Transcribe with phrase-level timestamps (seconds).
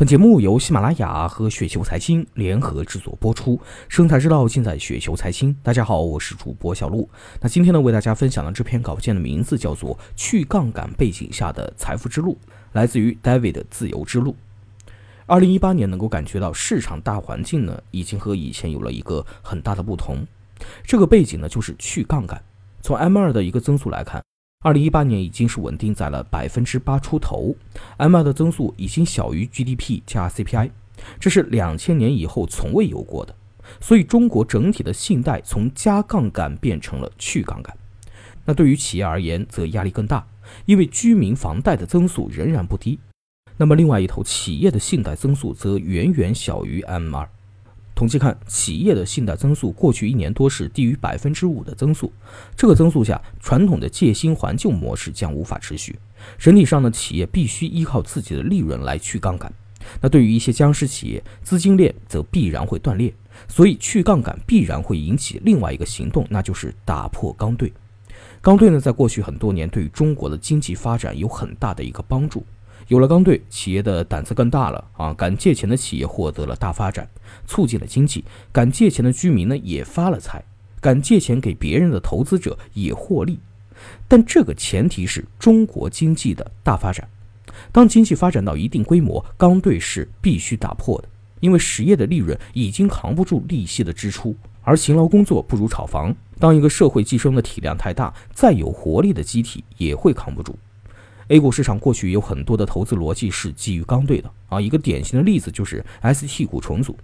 [0.00, 5.54] 本节目由喜马拉雅和雪球财经联合制作播出，生财之道尽在雪球财经。
[5.62, 7.06] 大家好，我是主播小璐。
[7.38, 12.32] 那今天呢，为大家分享的这篇稿件的名字叫做《去杠杆背景下的财富之路》，
[12.72, 14.34] 来自于 David 自由之路。
[15.26, 20.26] 二零一八年能够感觉到市场大环境呢，已经和以前有了一个很大的不同。
[20.82, 22.42] 这个背景呢，就是去杠杆。
[22.80, 24.22] 从 M 二的一个增速来看。
[24.62, 27.56] 二零一八年已经是稳定在了百分之八出头
[27.96, 30.70] ，M2 的增速已经小于 GDP 加 CPI，
[31.18, 33.34] 这是两千年以后从未有过的。
[33.80, 37.74] 所以中国整体的信贷从加杠杆变成了去杠杆。
[38.44, 40.26] 那对于企业而言，则压力更大，
[40.66, 43.00] 因为居民房贷的增速仍然不低。
[43.56, 47.26] 那么另外一头，企业的信贷增速则远远小于 M2。
[48.00, 52.10] 统计看，企业的信贷增速过去一年多是低于百分之五的增速。
[52.56, 55.94] 这个增速下，传统的借新还旧模式将无法持续。
[56.38, 59.52] 整体上呢，企业必须依靠自己的利润来去杠杆。
[60.00, 63.12] 那对于一些僵尸企业，资金链则必然会断裂。
[63.46, 67.70] 所以去杠杆必然会引起另外一个行动，那就是打破钢兑。
[68.40, 72.46] 钢兑呢，在过去很多年对于中国的经济发展有很大的一个帮助。
[72.90, 75.14] 有了钢兑，企业的胆子更大了啊！
[75.14, 77.08] 敢借钱的企业获得了大发展，
[77.46, 80.42] 促进了经济；敢借钱的居民呢也发了财，
[80.80, 83.38] 敢借钱给别人的投资者也获利。
[84.08, 87.08] 但这个前提是中国经济的大发展。
[87.70, 96.12] 当经济发展到一定规模，钢兑是必须打破的，因为实业的利润已经扛不住利息的支出，而勤劳工作不如炒房。
[96.40, 100.58] 当一个社会寄生的体量太大，再有活力的机体也会扛不住。
[101.30, 106.96] A 股市场过去有很多的投资逻辑是基于钢兑的啊，一个典型的例子就是 ST 股重组。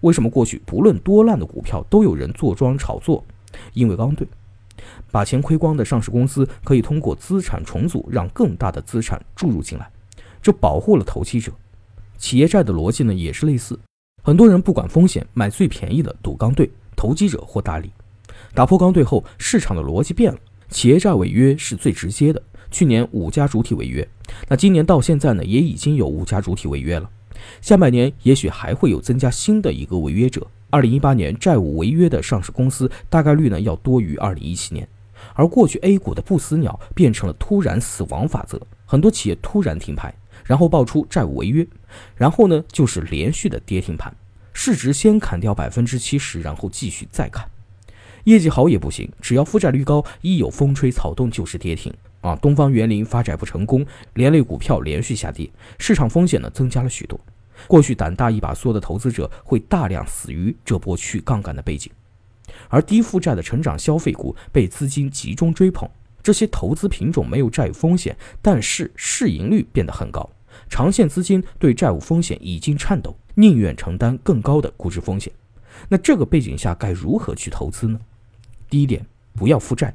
[0.00, 3.24] 为什么过去不论多烂的股票都有人坐庄炒作？
[3.72, 4.28] 因为钢兑，
[5.10, 9.90] 把钱亏光的上市公司可以通过资产重组让更大的资产注入进来，
[10.42, 11.50] 这保护了投机者。
[12.18, 13.80] 企业债的逻辑呢也是类似，
[14.22, 17.90] 很多人不管风险买最便宜的赌钢兑，投机者获大利。
[18.52, 22.42] 打破钢兑后，市场的逻辑变了，企业债违约是最直接的。
[22.70, 24.06] 去年五家主体违约，
[24.48, 27.10] 那今年到现在呢，也已经有五家主体违约了。
[27.60, 30.46] 下半年也许还会有增加新的一个违约者。
[30.70, 34.86] 二零一八年债务违约的上市公司大概率呢要多于二零一七年。
[35.34, 40.14] 而过去 A 股的不死鸟变成了突然死亡法则，很多企业突然停牌，
[40.44, 41.66] 然后爆出债务违约，
[42.14, 44.14] 然后呢就是连续的跌停盘，
[44.52, 47.46] 市值先砍掉百分之七十，然后继续再砍。
[48.24, 51.92] 业绩好也不行，只要负债率高，一有风吹草动就是跌停。
[52.20, 57.18] 啊，东方园林发债不成功，连累股票连续下跌，市场风险呢增加了许多。
[57.66, 61.90] 过去胆大一把梭的投资者会大量死于这波去杠杆的背景，
[62.68, 65.88] 而低负债的成长消费股被资金集中追捧。
[66.22, 70.28] 这些投资品种没有债务风险，但是市盈率变得很高，
[70.68, 75.32] 长线资金对债务风险已经颤抖，宁愿承担更高的估值风险。
[75.88, 77.98] 那这个背景下该如何去投资呢？
[78.70, 79.04] 第一点，
[79.34, 79.94] 不要负债。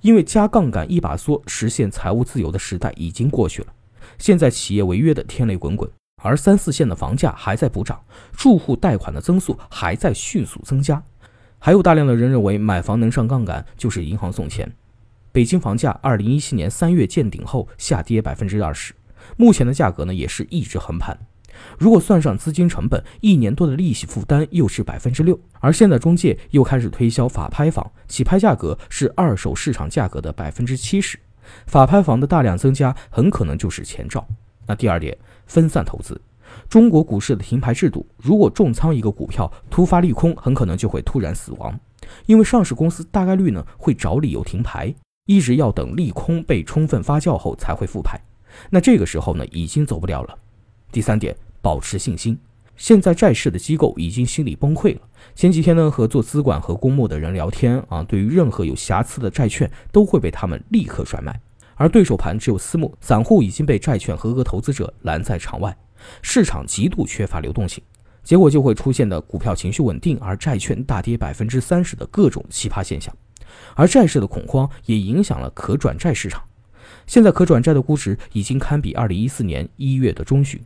[0.00, 3.68] 因为加杠杆一把梭实现财务自由的时代已经过去了，
[4.18, 5.90] 现在企业违约的天雷滚滚，
[6.22, 8.00] 而三四线的房价还在补涨，
[8.32, 11.02] 住户贷款的增速还在迅速增加，
[11.58, 14.70] 还有大量的人认为买房能上杠杆就是银行送钱。
[15.32, 18.94] 北京房价二零一七年三月见顶后下跌百分之二十，
[19.36, 21.18] 目前的价格呢也是一直横盘。
[21.78, 31.18] 如果算上资金成本，一年多的利息负担又是百分之六，而现在中介又开始推销法拍房，起拍价格是二手市场价格的百分之七十，
[31.66, 34.26] 法拍房的大量增加很可能就是前兆。
[34.66, 36.20] 那第二点，分散投资。
[36.68, 41.78] 中国股市的停牌制度，如果重仓一个股票，突发利空，很可能就会突然死亡，
[42.26, 44.94] 因为上市公司大概率呢会找理由停牌，
[45.26, 48.20] 一直要等利空被充分发酵后才会复牌，
[48.70, 50.38] 那这个时候呢已经走不了了。
[50.92, 51.36] 第三点。
[51.66, 52.38] 保持信心。
[52.76, 55.00] 现在债市的机构已经心理崩溃了。
[55.34, 61.40] 前几天呢，和做资管和公募的人聊天啊，对于任何有瑕疵的债券，都会被他们立刻甩卖。
[61.74, 65.76] 而对手盘只有私募，散户已经被债券合格投资者拦在场外，
[66.22, 67.82] 市场极度缺乏流动性，
[68.22, 73.12] 结果就会出现的股票情绪稳定，而债券大跌百分之三十的各种奇葩现象。
[73.74, 76.40] 而债市的恐慌也影响了可转债市场。
[77.08, 80.60] 现在可转债的估值已经堪比二零一四年一月的中旬。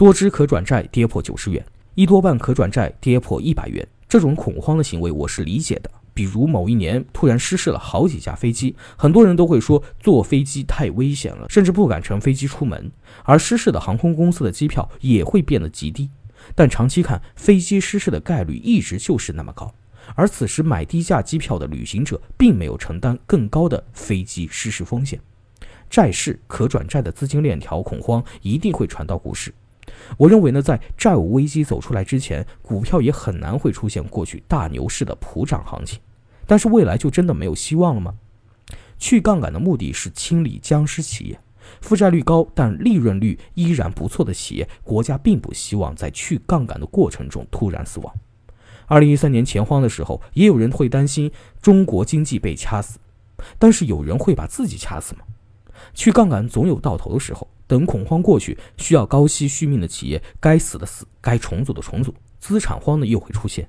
[0.00, 1.62] 多只可转债跌破九十元，
[1.94, 5.90] 一多半可转债跌破一百元，这种恐慌的行为我是理解的。
[6.14, 12.90] 比如某一年突然失事了好几架飞机，很多人都会说坐飞机太危险了，甚至不敢乘飞机出门。
[13.24, 16.08] 而失事的航空公司的机票也会变得极低。
[16.54, 19.70] 但长期看，飞机失事的概率一直就是那么高。
[20.14, 25.20] 而此时买低价机票的旅行者并没有承担更高的飞机失事风险。
[25.90, 29.52] 债市可转债的资金链条恐慌一定会传到股市。
[30.16, 36.00] 我认为呢，在债务危机走出来之前，股票也很难会出现过去大牛市的普涨行情。
[36.46, 38.14] 但是未来就真的没有希望了吗？
[38.98, 41.40] 去杠杆的目的是清理僵尸企业，
[41.80, 48.14] 负债率高但利润率依然不错的企业，国家并不希望在去杠杆的过程中突然死亡。
[48.86, 51.30] 二零一三年钱荒的时候，也有人会担心
[51.62, 52.98] 中国经济被掐死，
[53.58, 55.20] 但是有人会把自己掐死吗？
[55.94, 63.68] 去杠杆总有到头的时候，等恐慌过去，需要高息续命的企业该死的死，该重组的重组，资产荒呢又会出现，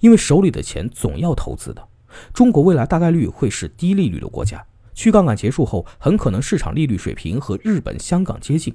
[0.00, 1.86] 因为手里的钱总要投资的。
[2.32, 4.64] 中国未来大概率会是低利率的国家，
[4.94, 8.74] 去杠杆结束后，很可能市场利率水平和日本、香港接近。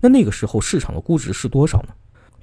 [0.00, 1.88] 那那个时候市场的估值是多少呢？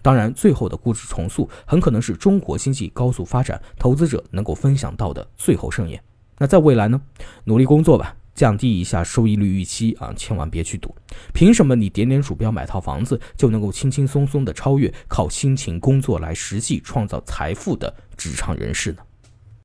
[0.04, 6.00] 当然，最后的估值重塑很可能是中国经济高速发展，投资者能够分享到的最后盛宴。
[6.38, 7.02] 那在未来呢？
[7.46, 10.94] 努力工作吧，降低一下收益率预期啊，千万别去赌。
[11.34, 18.98] 凭什么你点点鼠标买套房子就能够轻轻松松的超越靠辛勤工作来实际创造财富的职场人士呢？